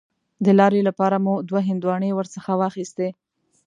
د 0.45 0.47
لارې 0.59 0.81
لپاره 0.89 1.17
مو 1.25 1.33
دوه 1.49 1.61
هندواڼې 1.69 2.09
ورڅخه 2.13 2.53
واخیستې. 2.59 3.07